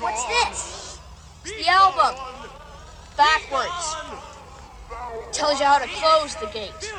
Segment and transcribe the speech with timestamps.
[0.00, 0.98] What's this?
[1.44, 2.20] It's the album.
[3.16, 3.96] Backwards.
[5.32, 6.92] Tells you how to close the gate.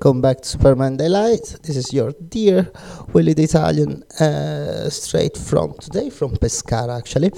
[0.00, 1.56] Welcome back to Permanent Daylight.
[1.64, 2.70] This is your dear
[3.12, 7.32] Willie the Italian, uh, straight from today from Pescara, actually,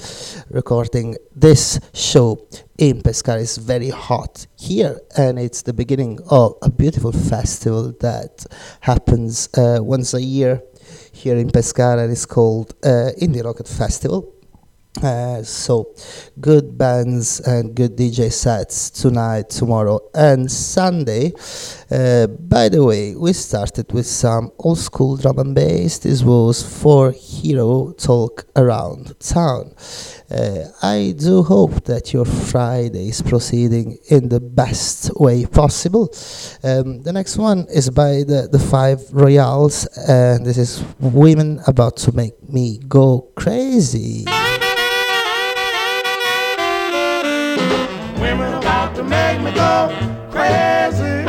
[0.51, 2.47] recording this show
[2.77, 3.41] in Pescara.
[3.41, 8.45] It's very hot here, and it's the beginning of a beautiful festival that
[8.81, 10.61] happens uh, once a year
[11.13, 12.11] here in Pescara.
[12.11, 14.35] It's called uh, Indie Rocket Festival.
[15.01, 15.95] Uh, so,
[16.41, 21.33] good bands and good DJ sets tonight, tomorrow, and Sunday.
[21.91, 25.99] Uh, by the way, we started with some old school drum and bass.
[25.99, 29.73] This was for Hero Talk Around Town.
[30.29, 36.13] Uh, I do hope that your Friday is proceeding in the best way possible.
[36.65, 41.97] Um, the next one is by the, the Five Royales, and this is Women About
[41.99, 44.27] to Make Me Go Crazy.
[49.51, 49.89] Me go
[50.31, 51.25] crazy.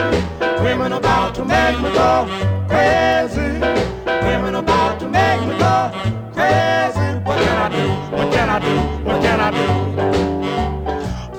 [0.64, 2.28] Women about to make me go
[2.68, 3.60] crazy.
[4.06, 5.92] Women about to make me go
[6.34, 7.20] crazy.
[7.26, 8.16] What can I do?
[8.16, 8.76] What can I do?
[9.06, 9.68] What can I do?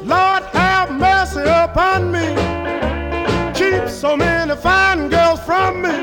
[0.04, 2.26] Lord have mercy upon me.
[3.54, 5.96] Keep so many fine girls from me.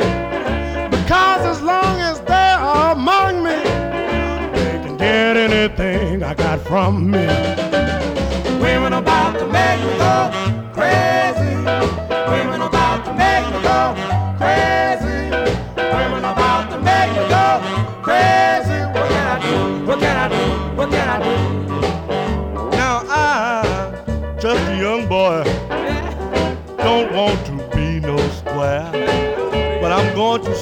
[0.90, 3.58] Because as long as they are among me,
[4.54, 7.28] they can get anything I got from me.
[8.62, 10.59] Women about to make me go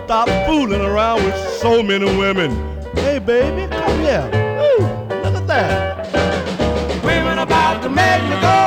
[0.08, 2.50] stop fooling around with so many women.
[2.96, 4.24] Hey baby, come here.
[4.58, 4.88] Woo,
[5.22, 7.04] look at that.
[7.04, 8.60] Women about to make me go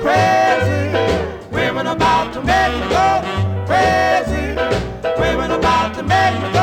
[0.00, 0.90] crazy.
[1.52, 3.49] Women about to make me go
[3.80, 4.56] crazy.
[5.20, 6.59] Women about to make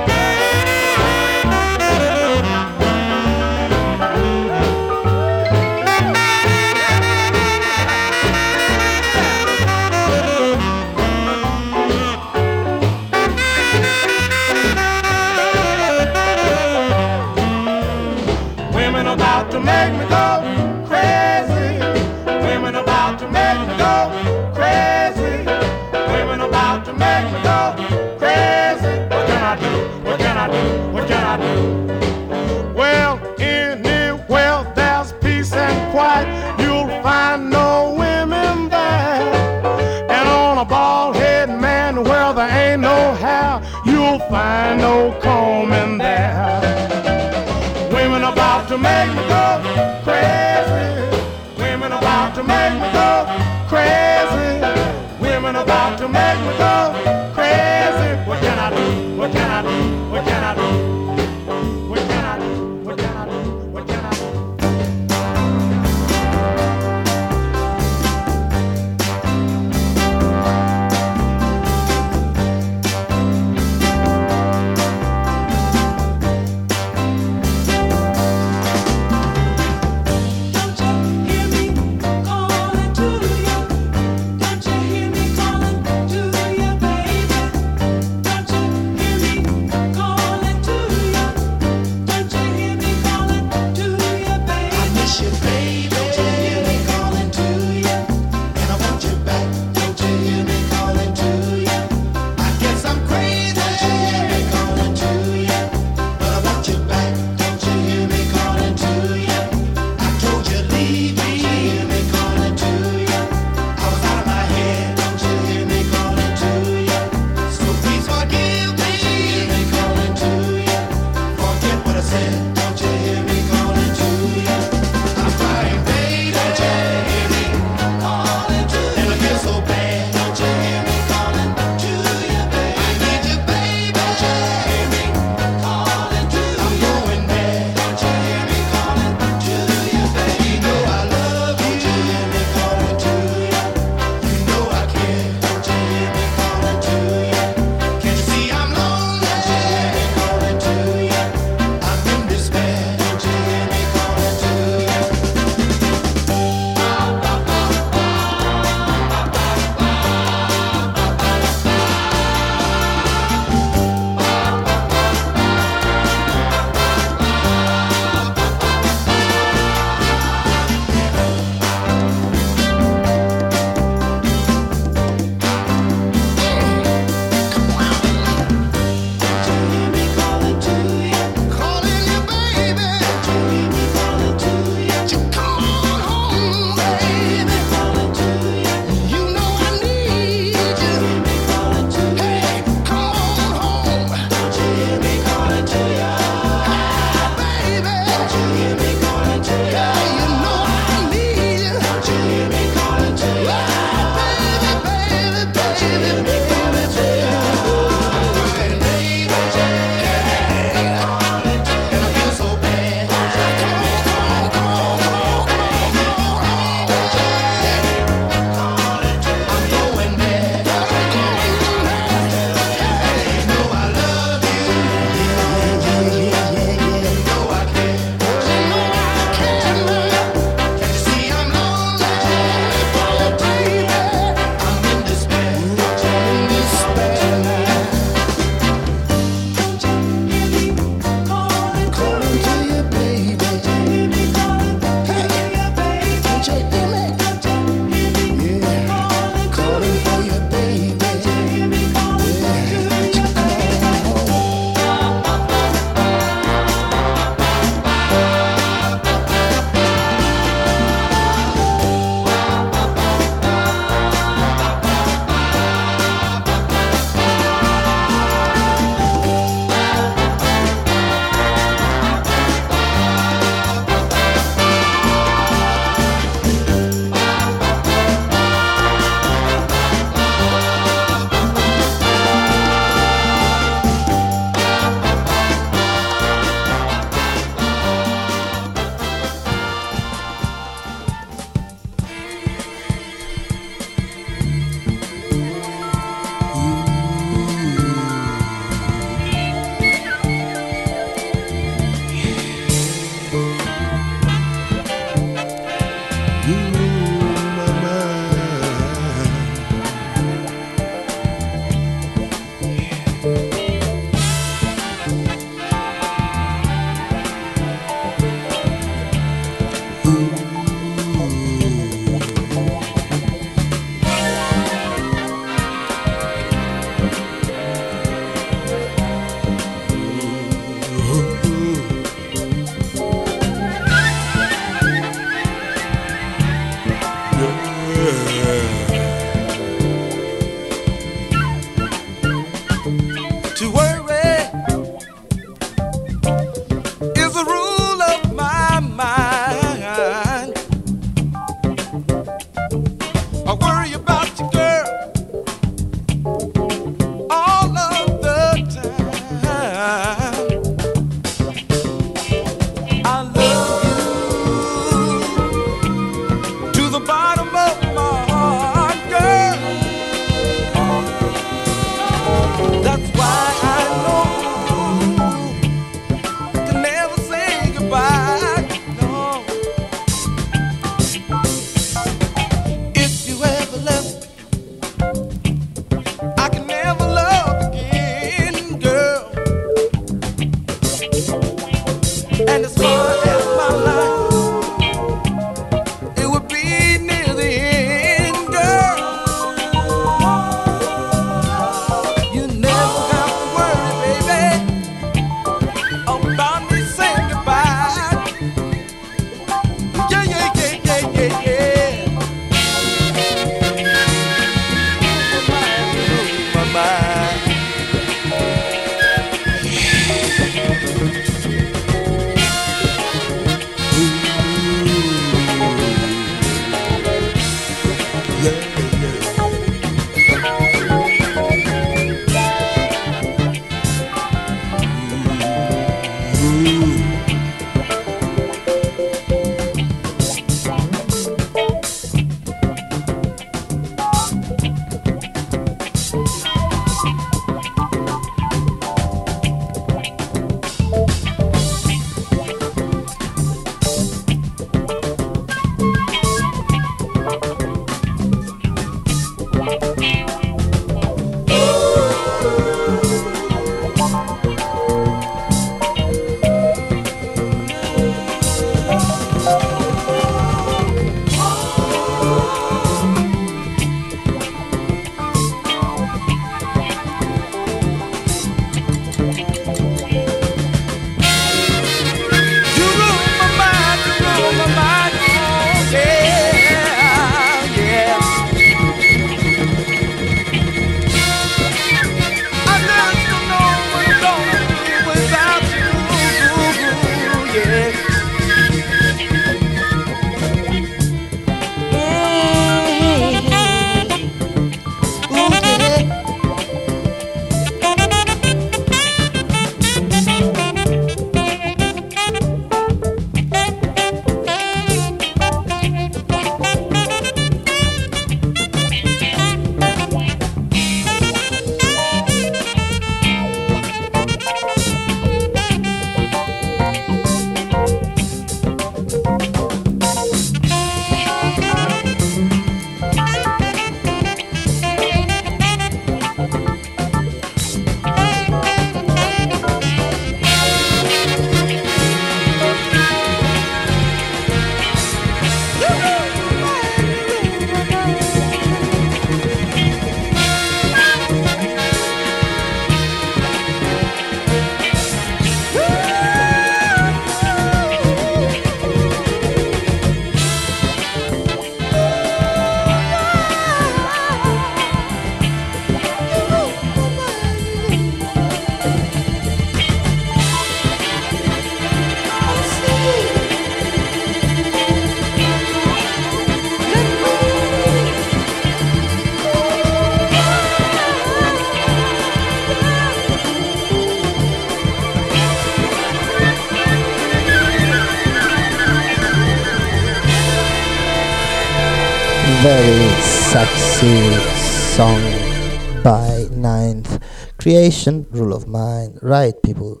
[597.82, 599.18] meditation, rule of mind.
[599.22, 600.00] Right, people.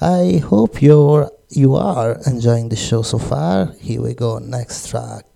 [0.00, 3.72] I hope you're you are enjoying the show so far.
[3.80, 5.29] Here we go, next track.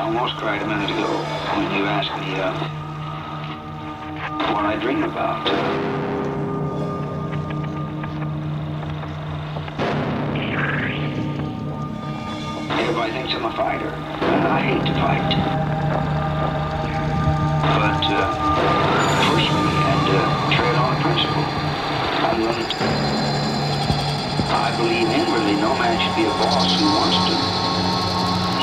[0.00, 1.12] I almost cried a minute ago
[1.60, 2.56] when you asked me uh,
[4.48, 5.44] what I dream about.
[12.80, 15.36] Everybody thinks I'm a fighter, and I hate to fight.
[17.76, 18.24] But uh,
[19.28, 21.44] push me and uh, tread on principle.
[22.24, 22.72] I'm willing.
[24.48, 27.36] I believe inwardly no man should be a boss who wants to.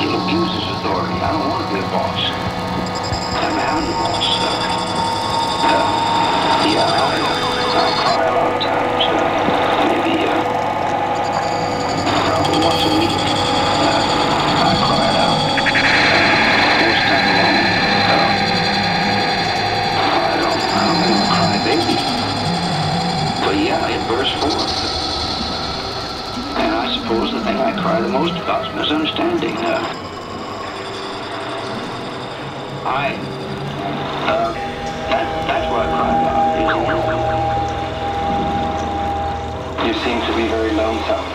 [0.02, 1.19] He'll abuse his authority.
[1.19, 2.32] I don't want to be a boss.
[2.32, 4.39] I'm having a boss.
[4.39, 4.56] Uh,
[5.67, 5.84] uh,
[6.71, 7.28] yeah, I'll,
[7.76, 9.04] I'll cry a lot of times.
[9.04, 9.19] Uh,
[9.84, 10.23] maybe
[12.23, 13.12] probably once a week.
[13.12, 14.00] Uh,
[14.63, 15.17] I cry it
[17.04, 17.67] time alone.
[18.08, 18.32] Uh,
[20.08, 21.04] I don't, I don't
[21.67, 22.00] a.
[23.43, 23.91] But yeah,
[26.80, 29.58] I suppose the thing I cry the most about is misunderstanding.
[29.58, 30.07] Uh,
[32.88, 33.12] I,
[34.32, 34.54] uh,
[35.12, 36.47] that, that's what I cry about.
[39.86, 41.27] You seem to be very lonesome.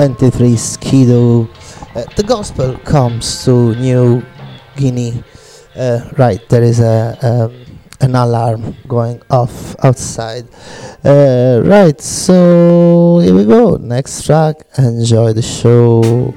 [0.00, 1.46] 23 Skidoo.
[1.94, 4.24] Uh, the gospel comes to New
[4.74, 5.22] Guinea.
[5.76, 7.66] Uh, right, there is a um,
[8.00, 10.48] an alarm going off outside.
[11.04, 13.76] Uh, right, so here we go.
[13.76, 14.56] Next track.
[14.78, 16.32] Enjoy the show.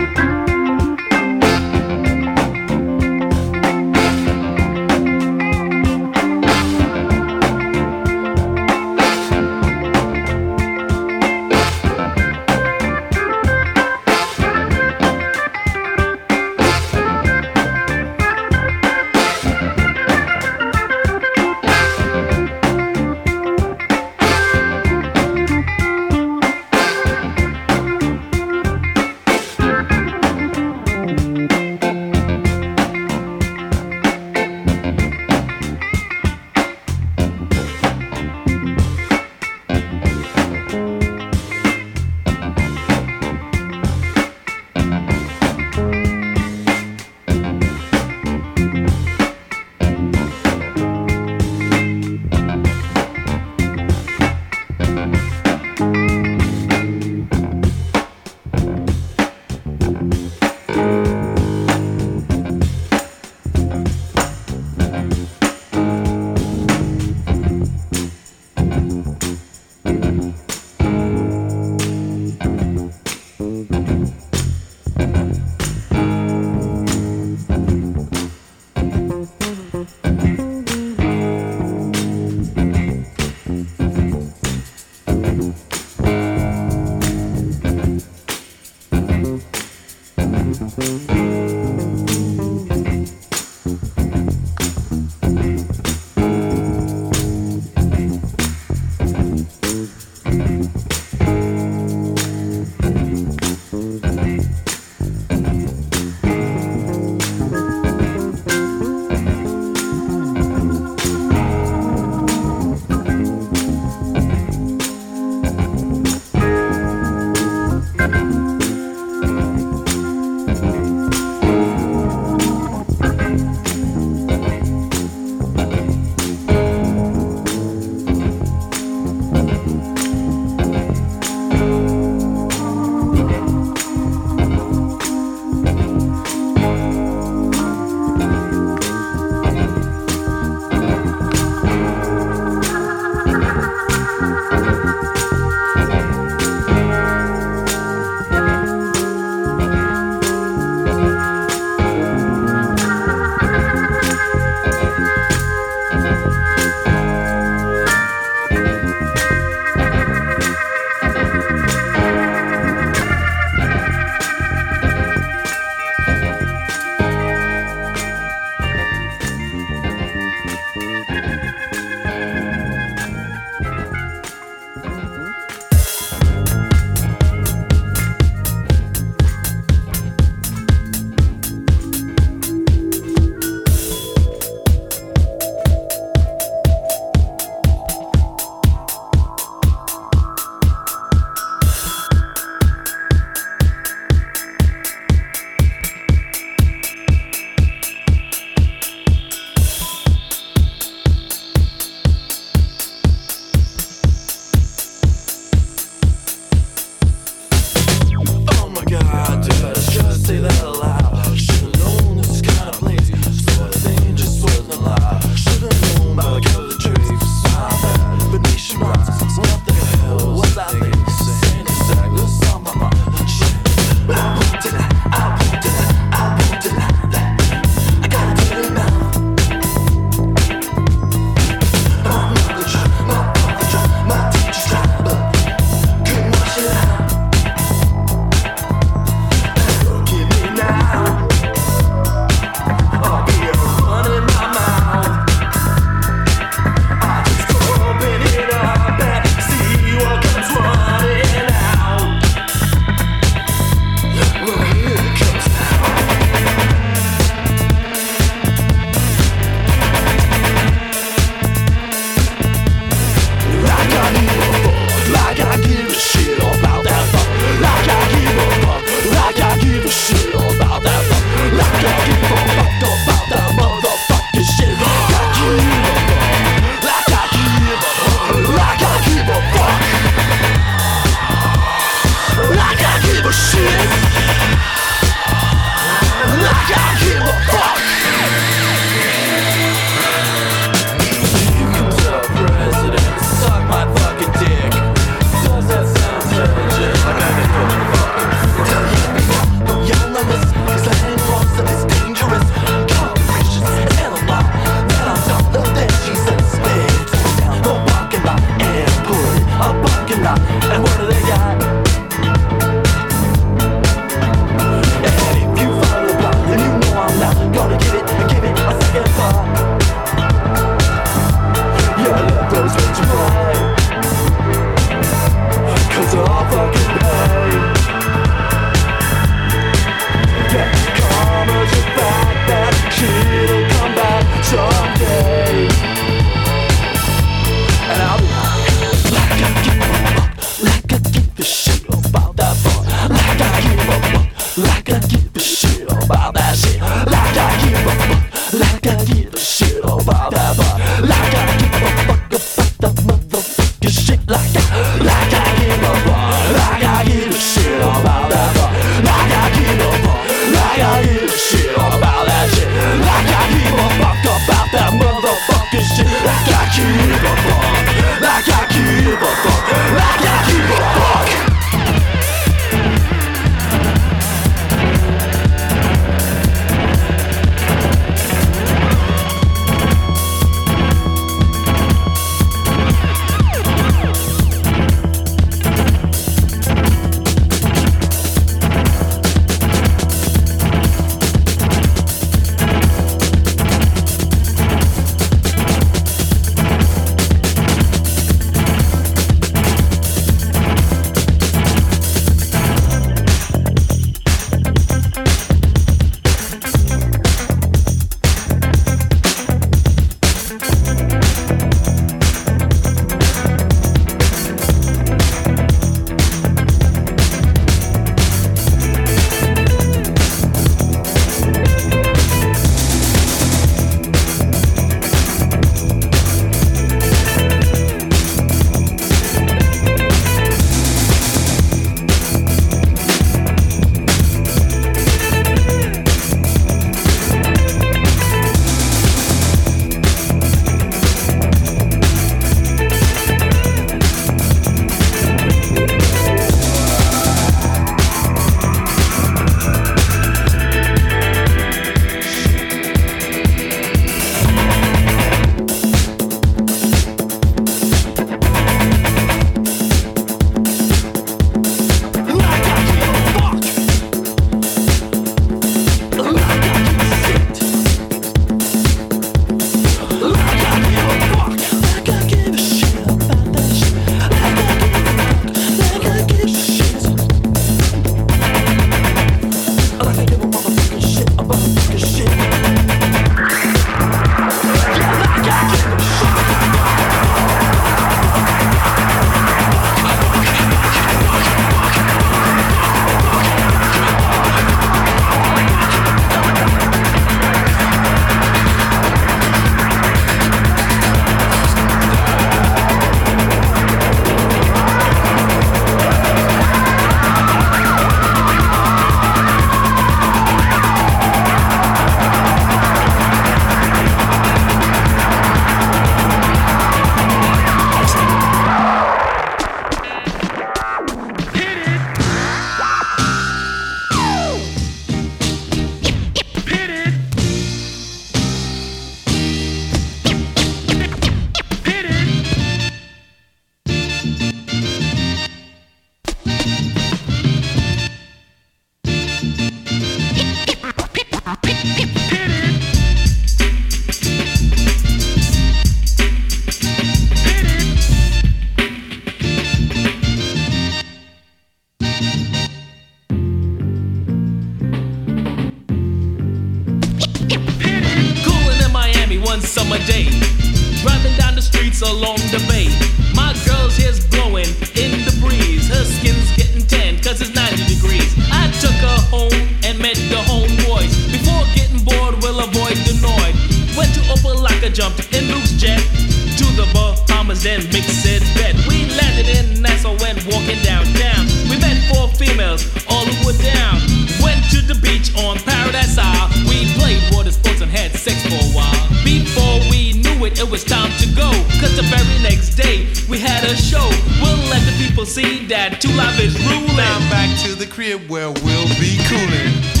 [577.63, 578.41] Then mixed it.
[578.87, 581.45] We landed in Nassau, went walking downtown.
[581.69, 584.01] We met four females, all who were down.
[584.41, 586.49] Went to the beach on Paradise Isle.
[586.65, 589.07] We played water sports and had sex for a while.
[589.23, 591.51] Before we knew it, it was time to go.
[591.77, 594.09] Cause the very next day, we had a show.
[594.41, 596.97] We'll let the people see that Two Live is ruling.
[596.97, 599.17] Now back to the crib where we'll be.
[599.29, 600.00] Cooling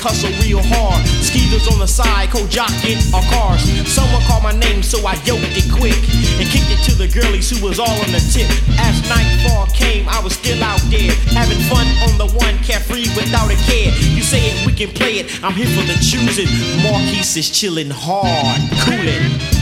[0.00, 1.04] hustle real hard.
[1.20, 3.60] Skeeters on the side, co-jocking our cars.
[3.84, 6.00] Someone called my name, so I yoked it quick
[6.40, 8.48] and kicked it to the girlies who was all on the tip.
[8.80, 13.52] As nightfall came, I was still out there having fun on the one, carefree without
[13.52, 13.92] a care.
[14.16, 15.28] You say it, we can play it.
[15.44, 16.48] I'm here for the choosing.
[16.82, 19.59] Marquis is chilling hard, cooling.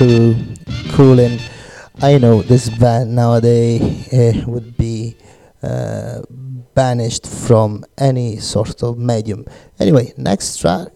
[0.00, 0.36] Live crew
[0.92, 1.38] cooling.
[2.02, 5.16] I know this band nowadays uh, would be
[5.62, 6.22] uh,
[6.74, 9.44] banished from any sort of medium.
[9.78, 10.88] Anyway, next track.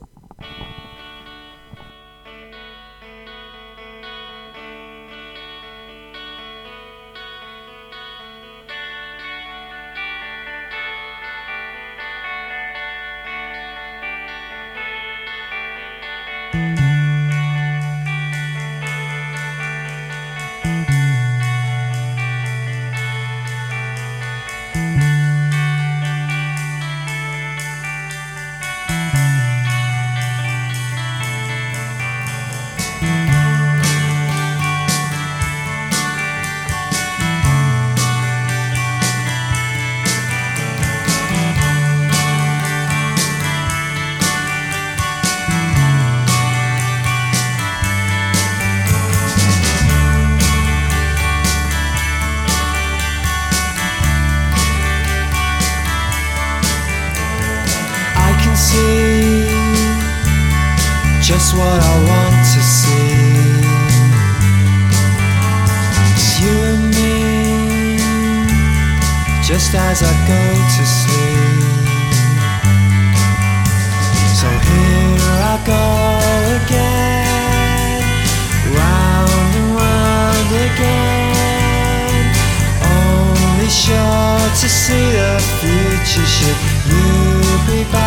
[84.60, 88.03] to see the future, should you be by?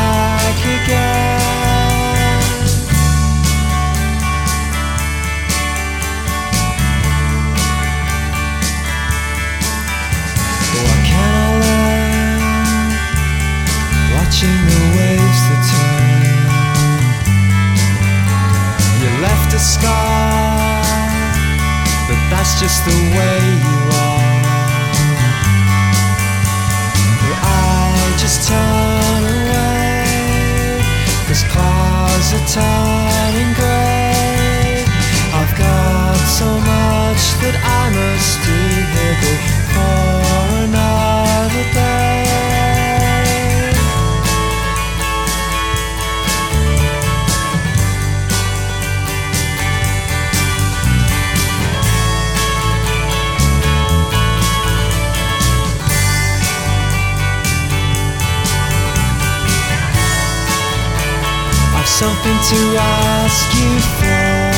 [63.28, 64.54] ask you for.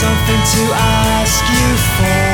[0.00, 2.27] Something to ask you for.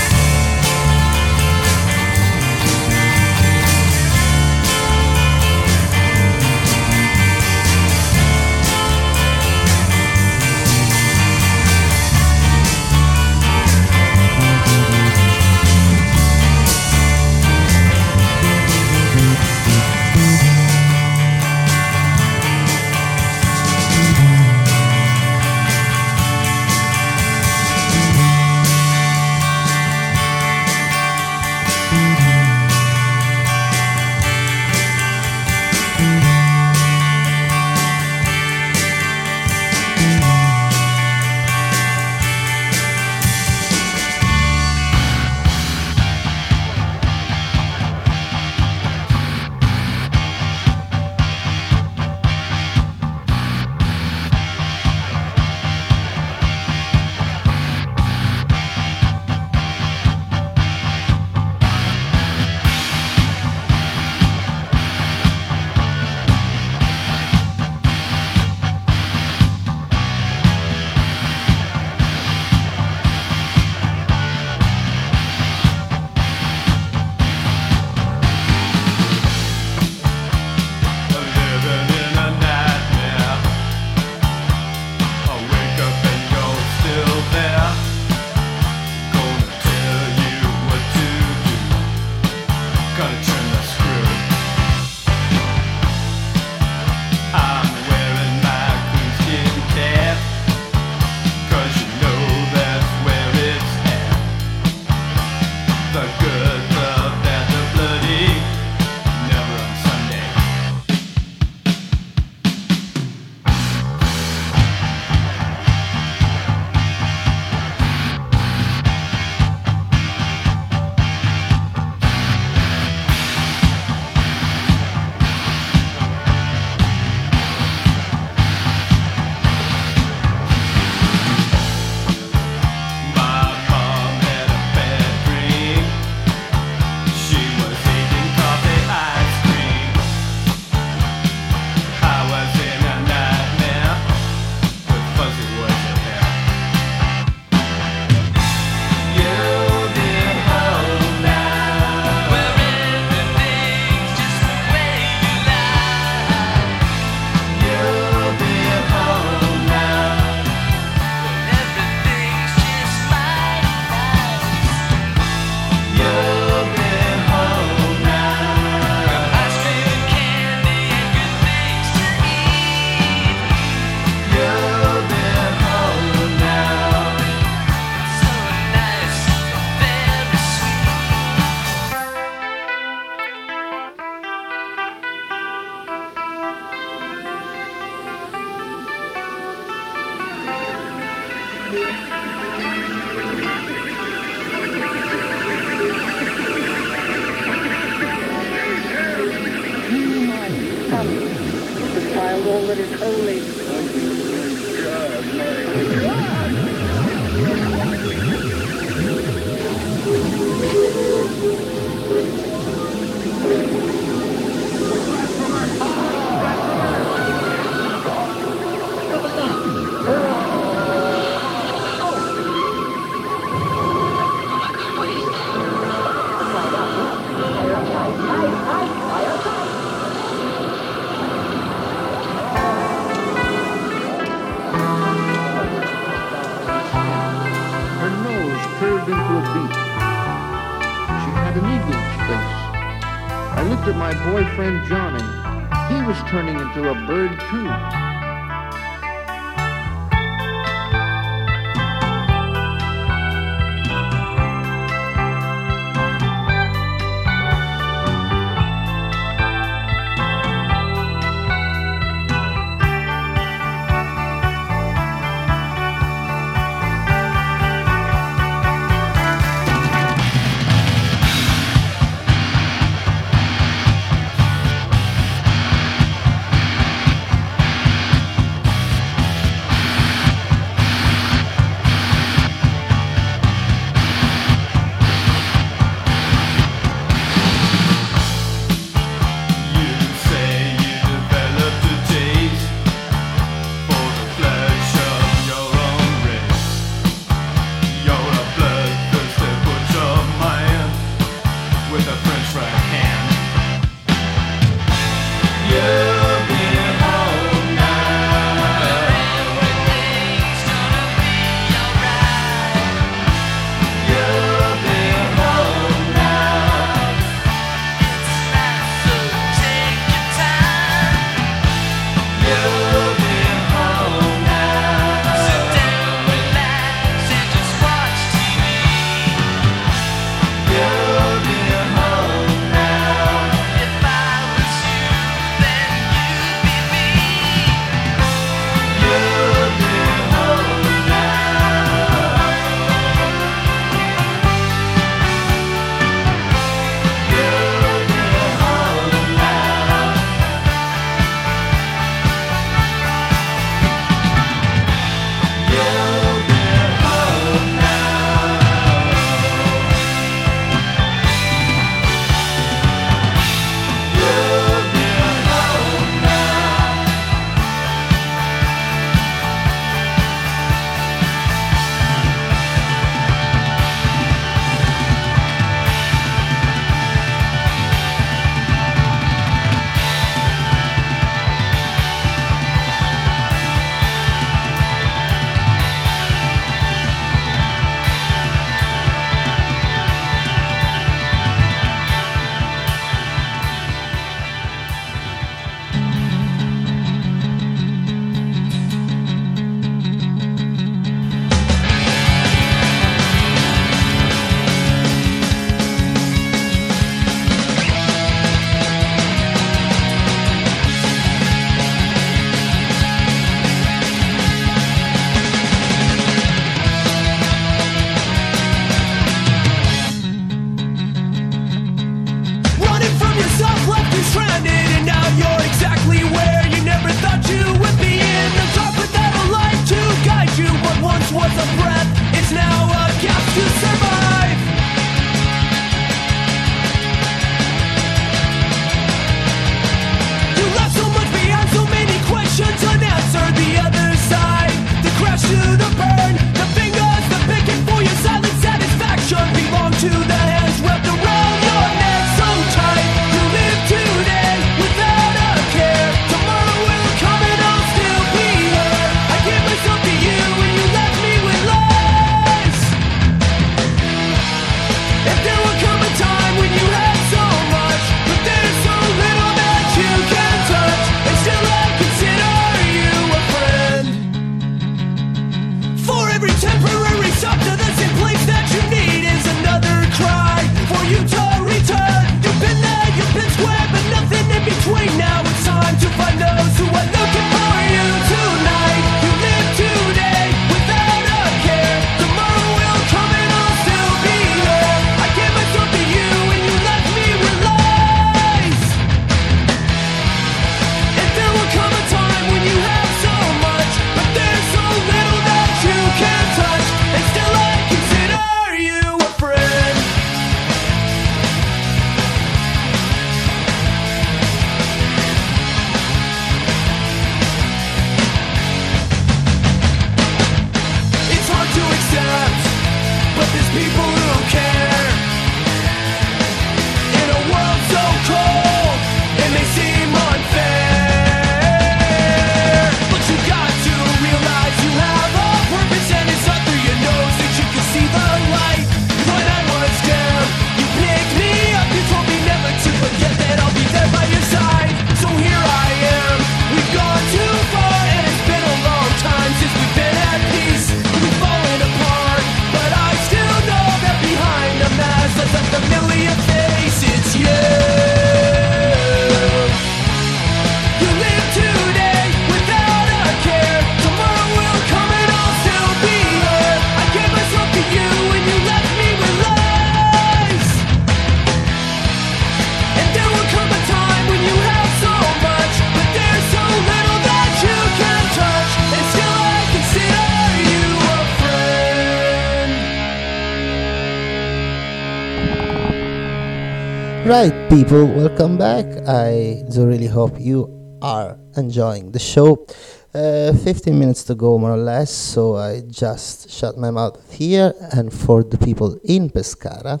[587.68, 588.86] People, welcome back.
[589.06, 592.66] I do really hope you are enjoying the show.
[593.12, 597.74] Uh, 15 minutes to go, more or less, so I just shut my mouth here.
[597.92, 600.00] And for the people in Pescara,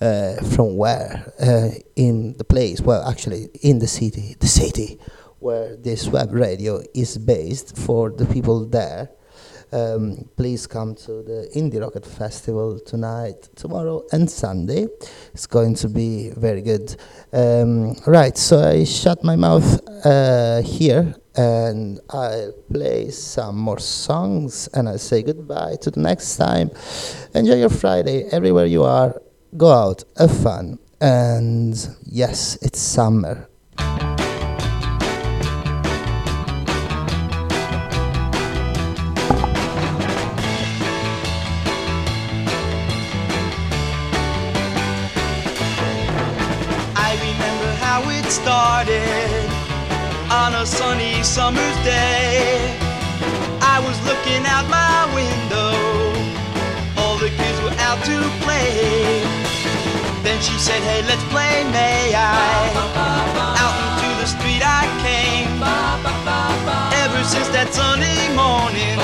[0.00, 1.34] uh, from where?
[1.38, 4.98] Uh, in the place, well, actually, in the city, the city
[5.38, 9.10] where this web radio is based, for the people there,
[9.72, 14.86] um, please come to the Indie Rocket Festival tonight, tomorrow, and Sunday.
[15.32, 16.96] It's going to be very good.
[17.32, 24.68] Um, right, so I shut my mouth uh, here and I'll play some more songs
[24.72, 26.70] and I'll say goodbye to the next time.
[27.34, 29.20] Enjoy your Friday everywhere you are.
[29.56, 30.78] Go out, have fun.
[31.00, 33.48] And yes, it's summer.
[51.36, 52.56] Summer's day.
[53.60, 55.76] I was looking out my window,
[56.96, 59.20] all the kids were out to play.
[60.24, 62.72] Then she said, Hey, let's play, may I?
[63.62, 65.52] Out into the street I came.
[67.04, 68.96] Ever since that sunny morning,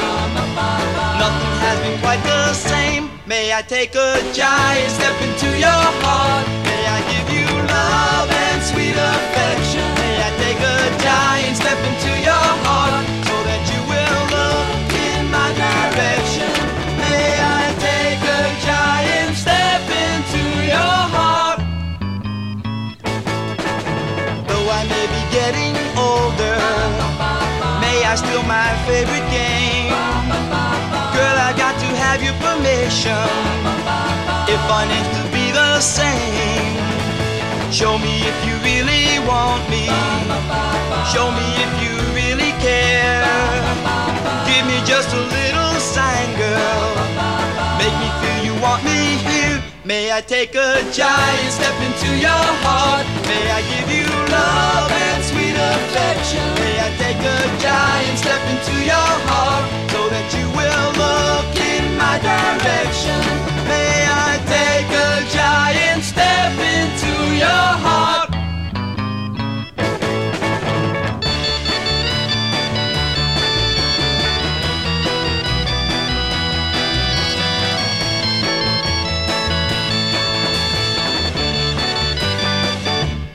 [1.20, 3.10] nothing has been quite the same.
[3.26, 6.51] May I take a giant step into your heart?
[11.72, 16.52] Step into your heart so that you will look in my direction?
[17.00, 21.60] May I take a giant step into your heart?
[24.48, 26.60] Though I may be getting older,
[27.80, 29.96] may I steal my favorite game?
[31.16, 33.28] Girl, I got to have your permission
[34.44, 37.11] if our names to be the same.
[37.72, 39.88] Show me if you really want me.
[41.08, 43.24] Show me if you really care.
[44.44, 46.92] Give me just a little sign, girl.
[47.80, 49.64] Make me feel you want me here.
[49.86, 53.06] May I take a giant step into your heart?
[53.24, 56.44] May I give you love and sweet affection?
[56.60, 61.96] May I take a giant step into your heart so that you will look in
[61.96, 63.16] my direction?
[63.66, 63.91] May
[64.52, 68.28] take a giant step into your heart?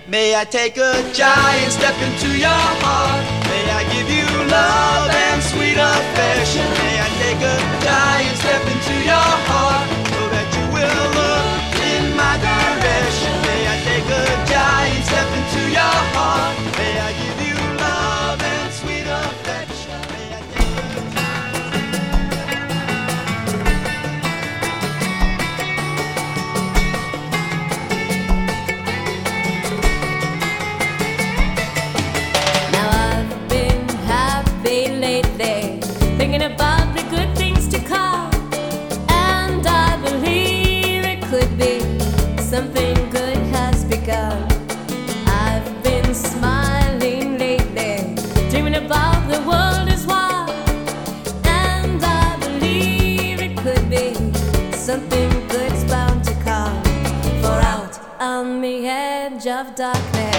[0.08, 3.24] May I take a giant step into your heart?
[3.52, 4.28] May I give you
[4.58, 6.68] love and sweet affection?
[6.82, 7.58] May I take a
[7.88, 9.87] giant step into your heart
[15.78, 16.67] your heart?
[59.78, 60.37] Darkness,